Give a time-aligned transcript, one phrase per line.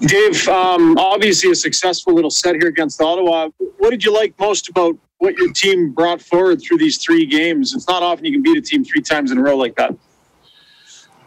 [0.00, 3.50] Dave, um, obviously a successful little set here against Ottawa.
[3.78, 7.74] What did you like most about what your team brought forward through these three games?
[7.74, 9.94] It's not often you can beat a team three times in a row like that.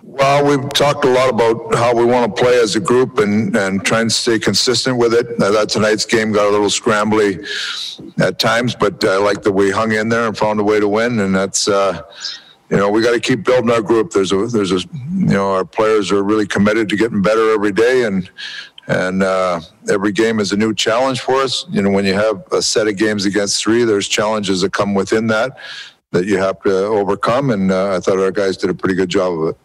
[0.02, 3.56] Well, we've talked a lot about how we want to play as a group and,
[3.56, 5.28] and try and stay consistent with it.
[5.42, 7.40] I thought tonight's game got a little scrambly
[8.20, 10.90] at times, but I like that we hung in there and found a way to
[10.90, 11.20] win.
[11.20, 12.02] And that's, uh,
[12.70, 14.12] you know, we got to keep building our group.
[14.12, 17.72] There's a, there's a, you know, our players are really committed to getting better every
[17.72, 18.30] day, and
[18.88, 21.66] and uh, every game is a new challenge for us.
[21.70, 24.94] You know, when you have a set of games against three, there's challenges that come
[24.94, 25.58] within that
[26.12, 27.50] that you have to overcome.
[27.50, 29.58] And uh, I thought our guys did a pretty good job of it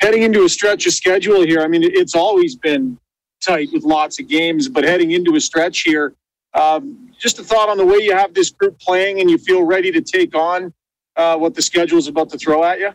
[0.00, 2.98] heading into a stretch of schedule here, I mean, it's always been
[3.40, 6.14] tight with lots of games, but heading into a stretch here,
[6.54, 9.62] um, just a thought on the way you have this group playing and you feel
[9.62, 10.72] ready to take on
[11.16, 12.90] uh, what the schedule is about to throw at you?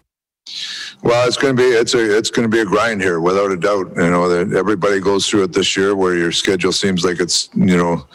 [1.03, 3.51] Well, it's going to be it's a it's going to be a grind here, without
[3.51, 3.91] a doubt.
[3.95, 7.49] You know that everybody goes through it this year, where your schedule seems like it's
[7.55, 8.05] you know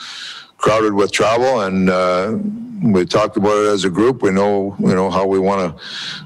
[0.59, 2.37] crowded with travel, and uh,
[2.82, 4.23] we talked about it as a group.
[4.23, 5.85] We know you know how we want to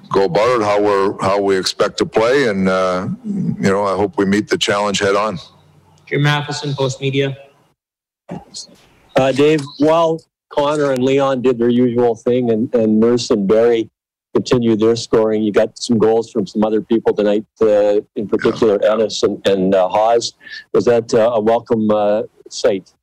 [0.08, 3.96] go about it, how we're how we expect to play, and uh, you know I
[3.96, 5.38] hope we meet the challenge head on.
[6.06, 7.36] Jim Matheson, Post Media.
[9.16, 10.20] Uh, Dave, while
[10.50, 13.88] Connor and Leon did their usual thing, and, and Nurse and Barrie
[14.34, 18.78] continued their scoring, you got some goals from some other people tonight, uh, in particular
[18.82, 18.92] yeah.
[18.92, 20.32] Ennis and, and uh, Haas.
[20.72, 22.94] Was that uh, a welcome uh, sight?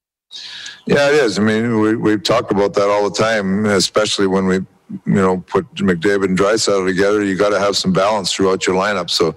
[0.86, 1.40] Yeah, it is.
[1.40, 4.66] I mean, we, we've talked about that all the time, especially when we, you
[5.06, 7.24] know, put McDavid and Draisaitl together.
[7.24, 9.10] You got to have some balance throughout your lineup.
[9.10, 9.30] So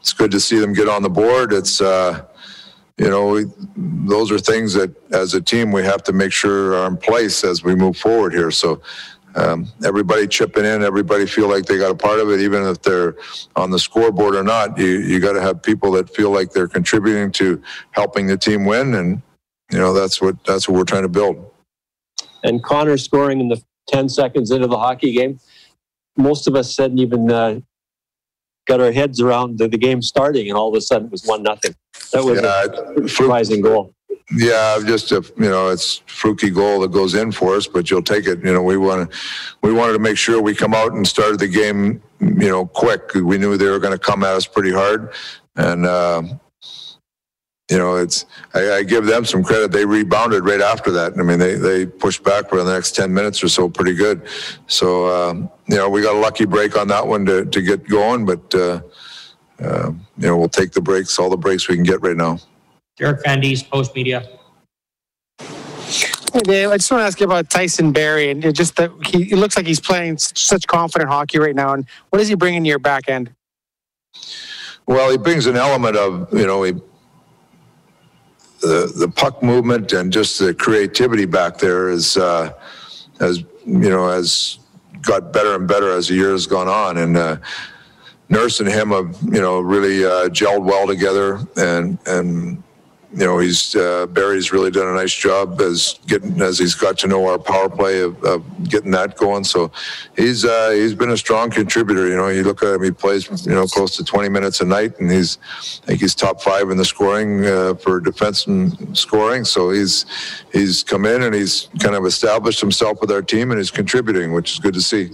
[0.00, 1.52] it's good to see them get on the board.
[1.52, 2.24] It's, uh,
[3.00, 3.42] you know,
[4.06, 7.44] those are things that as a team we have to make sure are in place
[7.44, 8.50] as we move forward here.
[8.50, 8.82] So
[9.36, 12.82] um, everybody chipping in, everybody feel like they got a part of it, even if
[12.82, 13.16] they're
[13.56, 14.76] on the scoreboard or not.
[14.76, 17.62] You you got to have people that feel like they're contributing to
[17.92, 19.22] helping the team win, and
[19.72, 21.50] you know that's what that's what we're trying to build.
[22.44, 25.40] And Connor scoring in the 10 seconds into the hockey game,
[26.18, 27.60] most of us hadn't even uh,
[28.66, 31.24] got our heads around the, the, game starting, and all of a sudden it was
[31.24, 31.74] one nothing.
[32.12, 33.94] That was yeah, a surprising goal.
[34.32, 38.02] Yeah, just a you know, it's fluky goal that goes in for us, but you'll
[38.02, 38.44] take it.
[38.44, 39.18] You know, we want to,
[39.62, 43.12] we wanted to make sure we come out and started the game, you know, quick.
[43.14, 45.12] We knew they were going to come at us pretty hard,
[45.56, 46.22] and uh,
[47.70, 49.72] you know, it's I, I, give them some credit.
[49.72, 51.14] They rebounded right after that.
[51.18, 54.22] I mean, they they pushed back for the next ten minutes or so, pretty good.
[54.68, 57.88] So um, you know, we got a lucky break on that one to to get
[57.88, 58.80] going, but uh,
[59.62, 62.38] uh, you know, we'll take the breaks, all the breaks we can get right now.
[62.96, 64.26] Derek Van Diest, Post Media.
[66.32, 69.24] Hey Dave, I just want to ask you about Tyson Barrie and just that he,
[69.24, 71.72] he looks like he's playing such confident hockey right now.
[71.72, 73.34] And what does he bring into your back end?
[74.86, 76.72] Well, he brings an element of you know he
[78.60, 82.52] the the puck movement and just the creativity back there is uh,
[83.18, 84.58] as you know has
[85.02, 87.16] got better and better as the year has gone on and.
[87.16, 87.36] Uh,
[88.30, 92.62] Nurse and him have, you know, really uh, gelled well together, and and
[93.12, 96.96] you know, he's uh, Barrie's really done a nice job as getting as he's got
[96.98, 99.42] to know our power play of, of getting that going.
[99.42, 99.72] So
[100.16, 102.06] he's uh, he's been a strong contributor.
[102.06, 104.64] You know, you look at him; he plays you know close to 20 minutes a
[104.64, 105.38] night, and he's
[105.82, 109.44] I think he's top five in the scoring uh, for defense and scoring.
[109.44, 110.06] So he's
[110.52, 114.32] he's come in and he's kind of established himself with our team, and he's contributing,
[114.32, 115.10] which is good to see.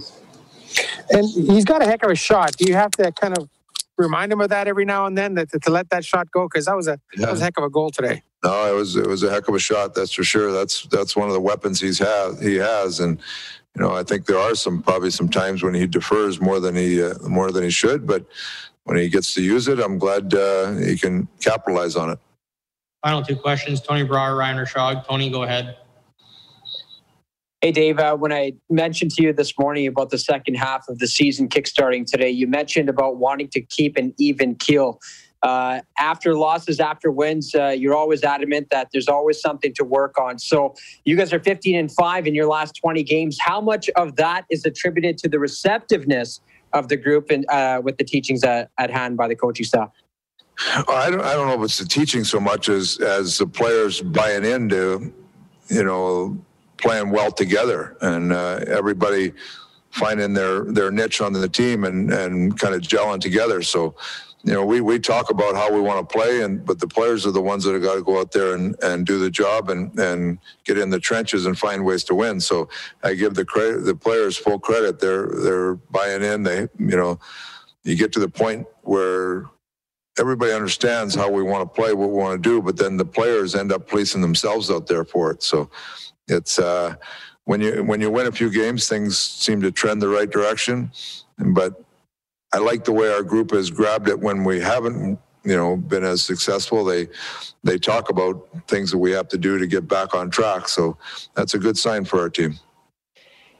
[1.09, 2.55] And he's got a heck of a shot.
[2.57, 3.49] Do you have to kind of
[3.97, 6.65] remind him of that every now and then that, to let that shot go because
[6.65, 7.25] that was a yeah.
[7.25, 8.21] that was a heck of a goal today.
[8.43, 9.95] No, it was it was a heck of a shot.
[9.95, 10.51] That's for sure.
[10.51, 13.19] That's that's one of the weapons he's had he has, and
[13.75, 16.75] you know I think there are some probably some times when he defers more than
[16.75, 18.25] he uh, more than he should, but
[18.83, 22.19] when he gets to use it, I'm glad uh, he can capitalize on it.
[23.03, 25.07] Final two questions: Tony Brouwer, Ryan Rishaug.
[25.07, 25.77] Tony, go ahead.
[27.67, 30.99] Hey, Dave, uh, when I mentioned to you this morning about the second half of
[30.99, 35.01] the season kickstarting today, you mentioned about wanting to keep an even keel.
[35.43, 40.17] Uh, after losses, after wins, uh, you're always adamant that there's always something to work
[40.17, 40.39] on.
[40.39, 43.37] So you guys are 15 and 5 in your last 20 games.
[43.37, 46.39] How much of that is attributed to the receptiveness
[46.71, 49.89] of the group and uh, with the teachings at, at hand by the coaching staff?
[50.87, 53.99] I don't, I don't know if it's the teaching so much as, as the players
[53.99, 55.13] buying into,
[55.67, 56.41] you know,
[56.77, 59.33] playing well together and uh, everybody
[59.91, 63.61] finding their their niche on the team and and kind of gelling together.
[63.61, 63.95] So,
[64.43, 67.25] you know, we we talk about how we want to play, and but the players
[67.25, 69.69] are the ones that have got to go out there and and do the job
[69.69, 72.39] and and get in the trenches and find ways to win.
[72.39, 72.69] So,
[73.03, 74.99] I give the credit the players full credit.
[74.99, 76.43] They're they're buying in.
[76.43, 77.19] They you know,
[77.83, 79.45] you get to the point where
[80.19, 83.05] everybody understands how we want to play, what we want to do, but then the
[83.05, 85.43] players end up policing themselves out there for it.
[85.43, 85.69] So
[86.27, 86.95] it's uh,
[87.45, 90.91] when you when you win a few games, things seem to trend the right direction.
[91.37, 91.81] But
[92.53, 96.03] I like the way our group has grabbed it when we haven't, you know, been
[96.03, 96.83] as successful.
[96.83, 97.07] They
[97.63, 100.67] they talk about things that we have to do to get back on track.
[100.67, 100.97] So
[101.35, 102.59] that's a good sign for our team.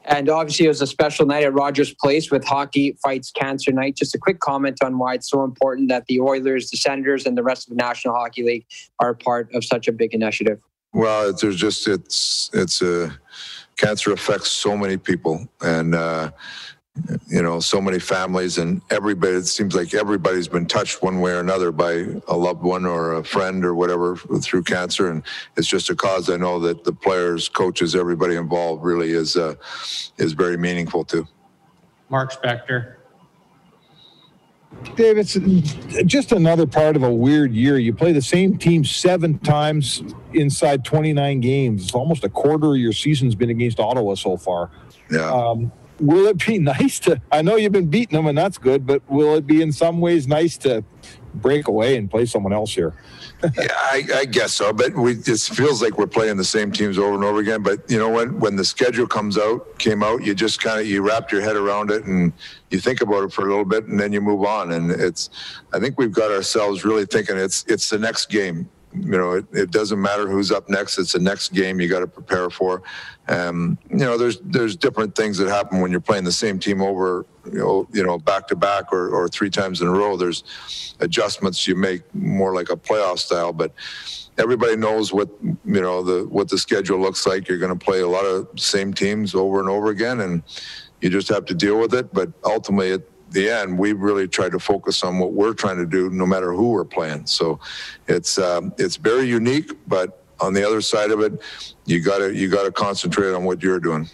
[0.08, 3.94] And obviously, it was a special night at Rogers Place with Hockey Fights Cancer Night.
[3.94, 7.36] Just a quick comment on why it's so important that the Oilers, the Senators, and
[7.36, 8.66] the rest of the National Hockey League
[9.00, 10.60] are part of such a big initiative.
[10.94, 13.18] Well, there's just it's it's a
[13.76, 16.30] cancer affects so many people, and uh,
[17.28, 19.34] you know so many families, and everybody.
[19.34, 23.14] It seems like everybody's been touched one way or another by a loved one or
[23.14, 25.22] a friend or whatever through cancer, and
[25.56, 26.30] it's just a cause.
[26.30, 29.54] I know that the players, coaches, everybody involved really is uh,
[30.16, 31.26] is very meaningful to.
[32.10, 32.94] Mark Spector.
[34.96, 35.34] Dave, it's
[36.04, 37.78] just another part of a weird year.
[37.78, 40.02] You play the same team seven times
[40.34, 41.84] inside 29 games.
[41.84, 44.70] It's almost a quarter of your season's been against Ottawa so far.
[45.10, 45.32] Yeah.
[45.32, 47.20] Um, will it be nice to?
[47.30, 48.86] I know you've been beating them, and that's good.
[48.86, 50.84] But will it be in some ways nice to
[51.34, 52.94] break away and play someone else here?
[53.56, 54.72] Yeah, I, I guess so.
[54.72, 57.62] But we it feels like we're playing the same teams over and over again.
[57.62, 60.88] But you know, when when the schedule comes out, came out, you just kind of
[60.88, 62.32] you wrap your head around it and
[62.70, 64.72] you think about it for a little bit, and then you move on.
[64.72, 65.30] And it's,
[65.72, 68.68] I think we've got ourselves really thinking it's it's the next game.
[69.02, 70.98] You know, it, it doesn't matter who's up next.
[70.98, 72.82] It's the next game you got to prepare for.
[73.28, 76.80] Um, you know, there's there's different things that happen when you're playing the same team
[76.80, 80.16] over, you know, you know, back to back or, or three times in a row.
[80.16, 83.72] There's adjustments you make more like a playoff style, but
[84.38, 87.48] everybody knows what you know the what the schedule looks like.
[87.48, 90.42] You're going to play a lot of same teams over and over again, and
[91.00, 92.12] you just have to deal with it.
[92.12, 95.86] But ultimately, at the end, we really try to focus on what we're trying to
[95.86, 97.26] do, no matter who we're playing.
[97.26, 97.60] So
[98.06, 101.40] it's um, it's very unique, but on the other side of it,
[101.84, 104.08] you got to you got to concentrate on what you're doing.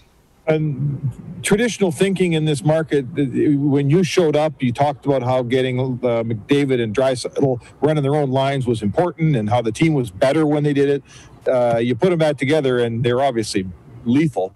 [0.47, 1.11] And
[1.43, 3.25] traditional thinking in this market, uh,
[3.59, 8.15] when you showed up, you talked about how getting uh, McDavid and Draisaitl running their
[8.15, 11.03] own lines was important, and how the team was better when they did it.
[11.49, 13.67] Uh, you put them back together, and they're obviously
[14.05, 14.55] lethal.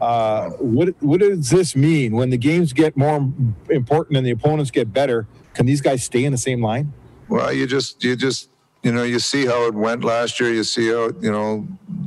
[0.00, 3.16] Uh, what what does this mean when the games get more
[3.70, 5.26] important and the opponents get better?
[5.54, 6.92] Can these guys stay in the same line?
[7.28, 8.50] Well, you just you just
[8.82, 10.52] you know you see how it went last year.
[10.52, 11.66] You see how you know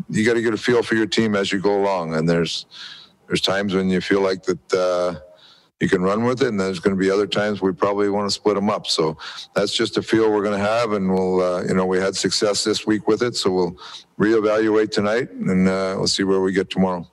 [0.09, 2.65] you got to get a feel for your team as you go along, and there's
[3.27, 4.73] there's times when you feel like that.
[4.73, 5.19] Uh,
[5.81, 8.27] you can run with it, and there's going to be other times we probably want
[8.27, 8.85] to split them up.
[8.85, 9.17] So
[9.55, 12.15] that's just a feel we're going to have, and we'll, uh, you know, we had
[12.15, 13.77] success this week with it, so we'll
[14.19, 17.09] reevaluate tonight, and uh, we'll see where we get tomorrow.